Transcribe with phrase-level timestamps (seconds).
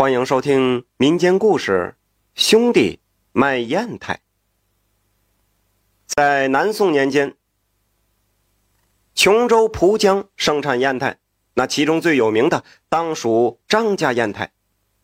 [0.00, 1.94] 欢迎收听民间故事
[2.42, 3.00] 《兄弟
[3.32, 4.14] 卖砚台》。
[6.06, 7.36] 在南宋年间，
[9.14, 11.18] 琼州蒲江盛产砚台，
[11.52, 14.50] 那其中最有名的当属张家砚台。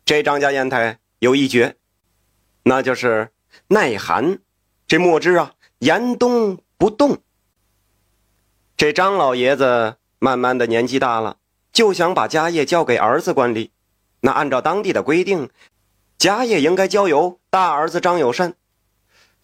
[0.03, 1.75] 这张家砚台有一绝，
[2.63, 3.29] 那就是
[3.67, 4.39] 耐寒。
[4.87, 7.19] 这墨汁啊，严冬不冻。
[8.75, 11.37] 这张老爷子慢慢的年纪大了，
[11.71, 13.69] 就想把家业交给儿子管理。
[14.19, 15.49] 那按照当地的规定，
[16.17, 18.55] 家业应该交由大儿子张友善，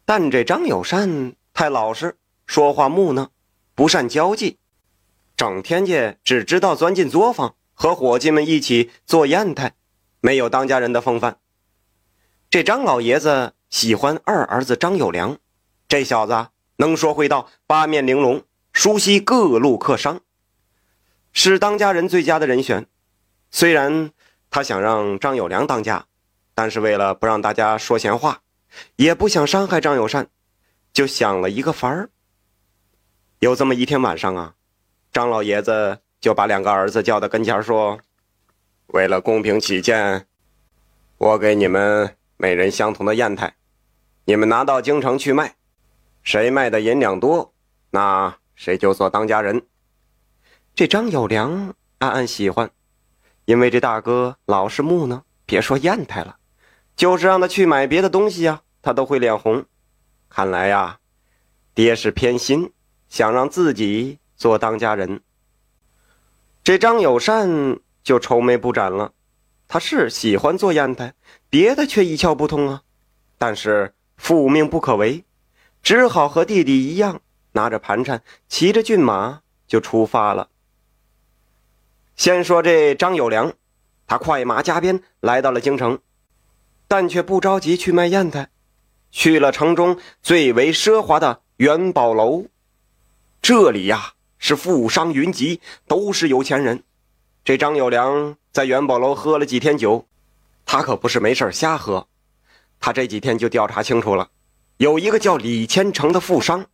[0.04, 3.30] 但这张友善太老实，说话木讷，
[3.76, 4.58] 不善交际，
[5.38, 9.74] 整天间只知道钻进作坊和伙计们一起做砚台，
[10.22, 11.38] 没有当家人的风范。
[12.50, 15.38] 这张老爷子喜欢二儿子张友良，
[15.88, 16.48] 这小子
[16.78, 20.22] 能说会道，八面玲珑，熟悉各路客商，
[21.32, 22.88] 是当家人最佳的人选。
[23.52, 24.12] 虽然。
[24.54, 26.06] 他想让张友良当家，
[26.54, 28.42] 但是为了不让大家说闲话，
[28.98, 30.28] 也不想伤害张友善，
[30.94, 32.12] 就想了一个法儿。
[33.40, 34.54] 有这么一天晚上啊，
[35.12, 38.00] 张老爷子就把两个儿子叫到跟前说
[38.94, 40.28] ：“为了公平起见，
[41.18, 43.56] 我给你们每人相同的砚台，
[44.26, 45.56] 你们拿到京城去卖，
[46.22, 47.52] 谁卖的银两多，
[47.90, 49.66] 那谁就做当家人。”
[50.76, 52.70] 这张友良暗暗喜欢。
[53.46, 56.38] 因为这大哥老是木讷，别说砚台了，
[56.96, 59.66] 就是让他去买别的东西呀，他都会脸红。
[60.30, 61.00] 看来呀，
[61.74, 62.72] 爹是偏心，
[63.10, 65.22] 想让自己做当家人。
[66.64, 69.12] 这张友善就愁眉不展了，
[69.68, 71.14] 他是喜欢做砚台，
[71.50, 72.82] 别的却一窍不通啊。
[73.38, 75.26] 但是父命不可违，
[75.82, 77.20] 只好和弟弟一样，
[77.52, 80.48] 拿着盘缠，骑着骏马就出发了。
[82.16, 83.54] 先说这张友良，
[84.06, 86.00] 他快马加鞭来到了京城，
[86.88, 88.50] 但却不着急去卖砚台，
[89.12, 92.46] 去了城中最为奢华的元宝楼。
[93.42, 96.84] 这里呀是富商云集，都是有钱人。
[97.44, 100.08] 这张友良在元宝楼喝了几天酒，
[100.66, 102.08] 他可不是没事瞎喝，
[102.80, 104.30] 他这几天就调查清楚了，
[104.78, 106.66] 有一个叫李千成的富商，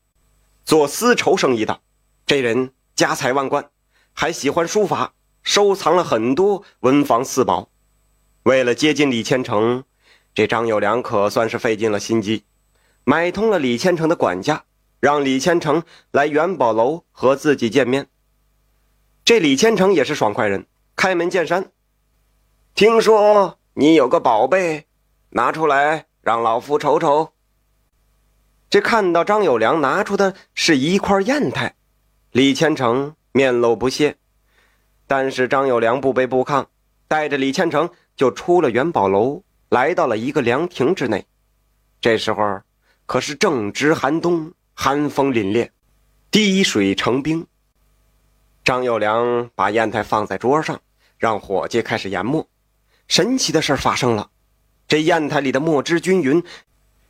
[0.66, 1.79] 做丝绸生意的，
[2.27, 3.67] 这人家财万贯，
[4.13, 5.13] 还喜欢书法。
[5.44, 7.69] 收藏了很多文房四宝，
[8.44, 9.83] 为了接近李千成，
[10.33, 12.44] 这张友良可算是费尽了心机，
[13.03, 14.63] 买通了李千成的管家，
[15.00, 18.07] 让李千成来元宝楼和自己见面。
[19.25, 21.71] 这李千成也是爽快人，开门见山
[22.75, 24.88] ：“听说你有个宝贝，
[25.29, 27.33] 拿出来让老夫瞅瞅。”
[28.69, 31.75] 这看到张友良拿出的是一块砚台，
[32.31, 34.17] 李千成面露不屑。
[35.09, 36.67] 但是张友良不卑不亢，
[37.07, 41.25] 带着李千成就出了元宝楼，来到了一个凉亭之内。
[41.99, 42.61] 这时候
[43.07, 45.67] 可是正值寒冬，寒风凛冽，
[46.29, 47.47] 滴水成冰。
[48.63, 50.79] 张友良把砚台放在桌上，
[51.17, 52.47] 让伙计开始研墨。
[53.07, 54.29] 神奇的事发生了，
[54.87, 56.43] 这砚台里的墨汁均匀，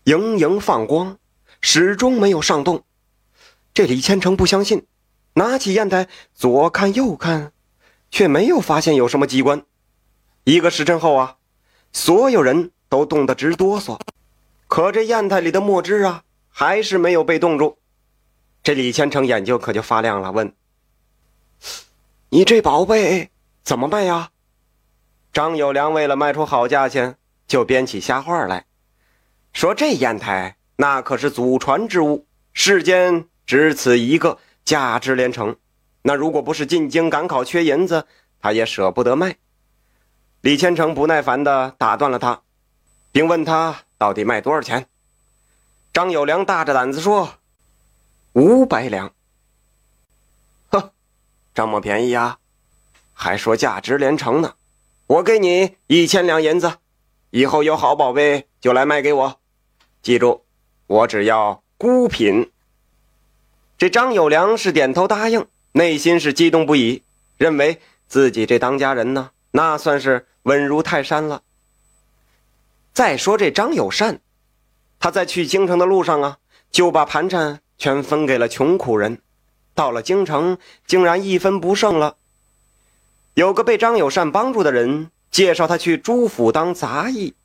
[0.05, 1.17] 莹莹放光，
[1.59, 2.81] 始终没有上动。
[3.73, 4.85] 这李千成不相信，
[5.33, 7.51] 拿起砚台左看右看。
[8.11, 9.63] 却没有发现有什么机关。
[10.43, 11.37] 一个时辰后啊，
[11.91, 13.99] 所有人都冻得直哆嗦。
[14.67, 17.77] 可这砚台里的墨汁啊，还是没有被冻住。
[18.61, 20.53] 这李千成眼睛可就发亮了，问
[22.29, 23.29] ：“你这宝贝
[23.63, 24.31] 怎么卖呀？”
[25.33, 27.15] 张友良为了卖出好价钱，
[27.47, 28.65] 就编起瞎话来，
[29.53, 35.55] 说：“这砚台那可是祖传之物，世间只此一个，价值连城。”
[36.09, 38.07] 那如果不是进京赶考缺银子，
[38.41, 39.35] 他也舍不得卖。
[40.41, 42.41] 李千成不耐烦地打断了他，
[43.11, 44.87] 并问他到底卖多少钱。
[45.93, 47.35] 张友良大着胆子说
[48.33, 49.13] ：“五百两。”
[50.73, 50.91] 呵，
[51.53, 52.39] 这么便宜呀？
[53.13, 54.55] 还说价值连城呢？
[55.05, 56.77] 我给你一千两银子，
[57.29, 59.39] 以后有好宝贝就来卖给我。
[60.01, 60.43] 记住，
[60.87, 62.51] 我只要孤品。
[63.77, 65.45] 这张友良是点头答应。
[65.71, 67.03] 内心是激动不已，
[67.37, 71.43] 认为自己这当家人呢，那算是稳如泰山了。
[72.91, 74.19] 再说这张友善，
[74.99, 76.37] 他在去京城的路上啊，
[76.71, 79.21] 就把盘缠全分给了穷苦人，
[79.75, 80.57] 到了京城
[80.87, 82.17] 竟然一分不剩了。
[83.35, 87.35] 有个被张友善帮助的人介绍他去朱府当杂役，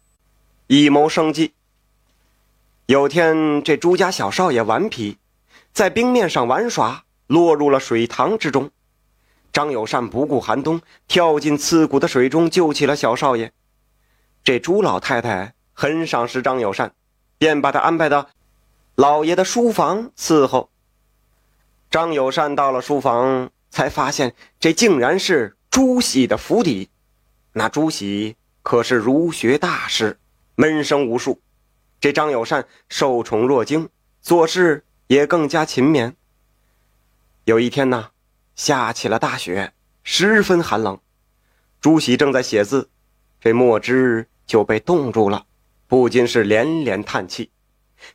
[0.66, 1.52] 以谋生计。
[2.86, 5.18] 有天这朱家小少爷顽皮，
[5.72, 7.03] 在冰面上玩耍。
[7.26, 8.70] 落入了水塘之中，
[9.52, 13.52] 张友善不顾寒冬，跳进刺骨的水中救起了小少爷。
[14.42, 16.92] 这朱老太太很赏识张友善，
[17.38, 18.28] 便把他安排到
[18.94, 20.70] 老爷的书房伺候。
[21.90, 26.90] 张友善到了书房，才发现这竟然是朱熹的府邸。
[27.52, 30.18] 那朱熹可是儒学大师，
[30.56, 31.40] 门生无数。
[32.00, 33.88] 这张友善受宠若惊，
[34.20, 36.12] 做事也更加勤勉。
[37.44, 38.08] 有一天呢，
[38.56, 40.99] 下起了大雪，十分寒冷。
[41.79, 42.88] 朱熹正在写字，
[43.38, 45.44] 这墨汁就被冻住了，
[45.87, 47.50] 不禁是连连叹气。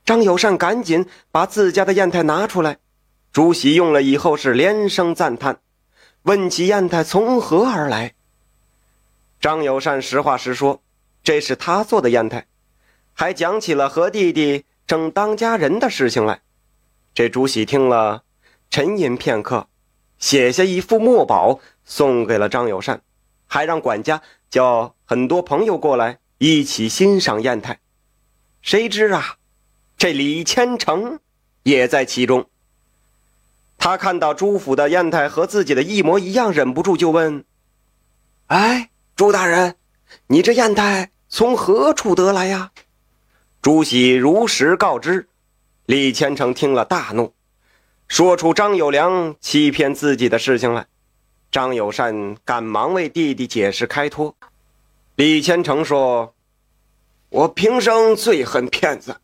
[0.04, 2.80] 张友善赶紧把自家的砚台拿出来。
[3.32, 5.60] 朱熹用了以后是连声赞叹，
[6.24, 8.16] 问起砚台从何而来。
[9.40, 10.82] 张友善实话实说，
[11.24, 12.48] 这是他做的砚台，
[13.14, 16.42] 还讲起了和弟弟争当家人的事情来。
[17.14, 18.24] 这朱熹听了，
[18.70, 19.68] 沉吟片刻，
[20.18, 23.02] 写下一副墨宝送给了张友善，
[23.48, 27.80] 还让管家叫很多朋友过来一起欣赏砚台。
[28.62, 29.38] 谁知啊，
[29.98, 31.20] 这李千成
[31.64, 32.48] 也在其中。
[33.78, 37.46] 他看到朱府的砚台和自己的一模一样，忍不住就问
[38.48, 39.78] ：“哎，朱大人，
[40.28, 42.72] 你这砚台从何处得来呀？”
[43.64, 45.28] 朱喜如实告知。
[45.86, 47.34] 李千成听了大怒，
[48.10, 50.88] 说出张友良欺骗自己的事情来。
[51.52, 54.36] 张友善赶忙为弟弟解释开脱。
[55.16, 56.34] 李千成说
[57.30, 59.16] ：“我平生最恨骗子，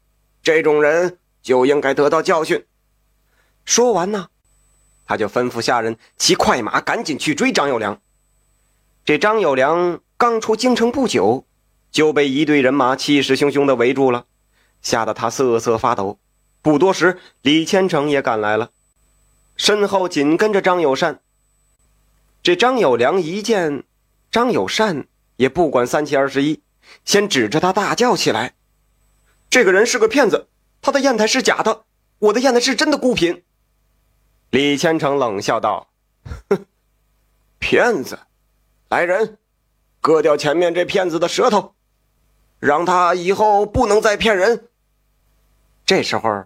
[0.42, 2.64] 这种人就应该得到教训。”
[3.66, 4.28] 说完呢。
[5.08, 8.00] 他就吩咐下人骑快马，赶紧去追张友良。
[9.04, 11.46] 这张友良刚出京城不久，
[11.92, 14.26] 就被一队人马气势汹汹地围住了，
[14.82, 16.18] 吓得他瑟瑟发抖。
[16.66, 18.72] 不多时，李千成也赶来了，
[19.56, 21.20] 身后紧跟着张友善。
[22.42, 23.84] 这张友良一见
[24.32, 26.64] 张友善，也不管三七二十一，
[27.04, 28.56] 先指着他大叫起来
[29.48, 30.48] ：“这个人是个骗子，
[30.82, 31.84] 他的砚台是假的，
[32.18, 33.44] 我的砚台是真的孤品。”
[34.50, 35.90] 李千成冷笑道
[36.50, 36.66] ：“哼，
[37.60, 38.18] 骗子！
[38.90, 39.38] 来人，
[40.02, 41.76] 割掉前面这骗子的舌头，
[42.58, 44.70] 让他以后不能再骗人。”
[45.86, 46.46] 这时候，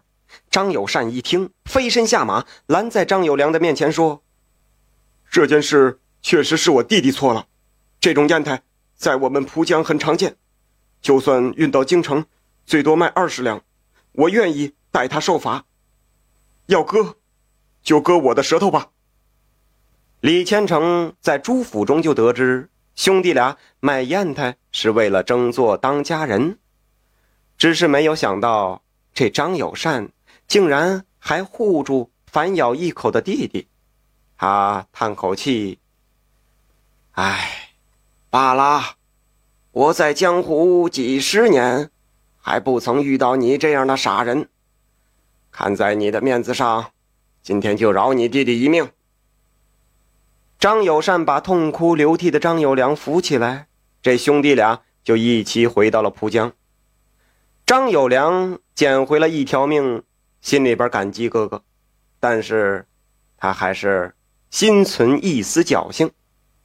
[0.50, 4.24] 张友善一听，飞身下马，拦在张友良的面前说
[5.30, 7.48] ：“这件事确实是我弟弟错了。
[8.00, 8.62] 这种砚台
[8.96, 10.36] 在我们蒲江很常见，
[11.02, 12.26] 就算运到京城，
[12.66, 13.62] 最多卖二十两。
[14.12, 15.66] 我愿意代他受罚。
[16.68, 17.16] 要割。”
[17.82, 18.90] 就割我的舌头吧。
[20.20, 26.60] 李千成在朱府中就得知兄弟俩卖砚台是为了争做当家人，
[27.58, 28.84] 只是没有想到
[29.14, 30.10] 这张友善
[30.50, 33.70] 竟然还护住反咬一口的弟弟。
[34.36, 35.80] 他叹口气
[37.14, 37.76] ：“唉，
[38.30, 38.96] 罢了，
[39.72, 41.90] 我在江湖几十年，
[42.38, 44.50] 还不曾遇到你这样的傻人。
[45.52, 46.92] 看在你的面子上。”
[47.42, 48.92] 今天就饶你弟弟一命。
[50.60, 53.70] 张友善把痛哭流涕的张友良扶起来，
[54.02, 56.52] 这兄弟俩就一起回到了蒲江。
[57.66, 60.04] 张友良捡回了一条命，
[60.42, 61.64] 心里边感激哥哥，
[62.20, 62.86] 但是，
[63.38, 64.14] 他还是
[64.50, 66.12] 心存一丝侥幸，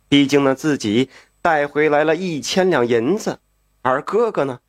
[0.09, 1.11] 毕竟呢自己
[1.43, 3.39] 带回来了一千两银子，
[3.83, 4.61] 而哥哥呢，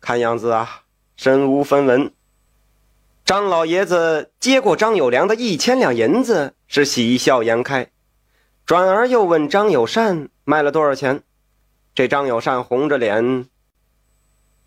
[0.00, 0.82] 看样子啊
[1.16, 2.12] 身无分文。
[3.24, 7.90] 张老爷子接过张友良的一千两银子，是喜笑颜开，
[8.66, 11.22] 转而又问张友善卖了多少钱。
[11.94, 13.46] 这张友善红着脸：“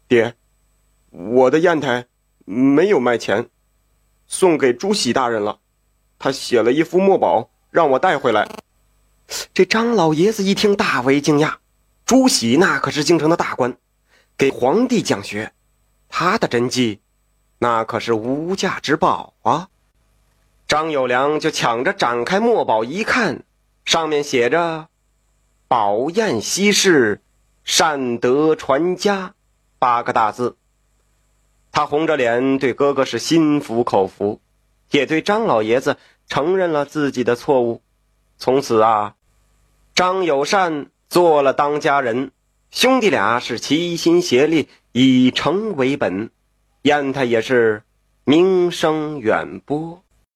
[0.08, 0.36] 爹，
[1.10, 2.06] 我的砚台
[2.46, 3.50] 没有卖钱，
[4.28, 5.60] 送给朱喜大人了。
[6.18, 8.48] 他写了一副墨宝，让我带回来。”
[9.54, 11.56] 这张老爷子一听，大为惊讶。
[12.06, 13.78] 朱喜那可是京城的大官，
[14.38, 15.54] 给皇帝讲学，
[16.10, 17.02] 他的真迹。
[17.58, 19.70] 那可是无价之宝啊！
[20.68, 23.44] 张友良就抢着展开墨宝一看，
[23.86, 24.90] 上面写着
[25.68, 27.22] “宝砚稀世，
[27.64, 29.34] 善德传家”
[29.80, 30.58] 八个大字。
[31.76, 34.40] 他红着脸对哥哥是心服口服，
[34.92, 37.82] 也对张老爷子承认了自己的错误。
[38.38, 39.16] 从此啊，
[39.94, 42.32] 张友善做了当家人，
[42.72, 46.30] 兄弟俩是齐心协力，以诚为本。
[46.84, 47.84] 砚台也是
[48.24, 50.02] 名声远播。